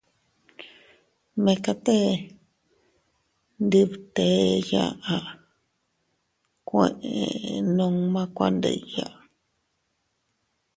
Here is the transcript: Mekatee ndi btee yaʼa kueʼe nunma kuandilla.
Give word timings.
Mekatee 1.43 2.09
ndi 3.63 3.81
btee 3.91 4.45
yaʼa 4.71 5.17
kueʼe 6.67 7.11
nunma 7.75 8.21
kuandilla. 8.35 9.05